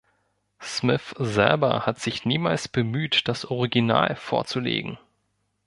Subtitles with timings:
[0.63, 4.97] Smith selber hat sich niemals bemüht, das Original vorzulegen.